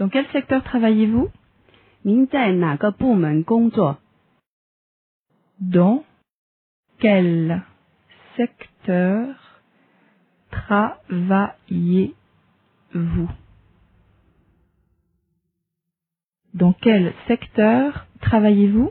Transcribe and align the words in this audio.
Dans 0.00 0.10
quel 0.10 0.26
secteur 0.32 0.64
travaillez-vous? 0.64 1.30
Dans 5.60 5.86
quel 7.00 7.62
secteur 8.36 9.60
travaillez-vous? 10.50 12.16
Dans 16.54 16.72
quel 16.74 17.14
secteur 17.28 18.06
travaillez-vous? 18.22 18.90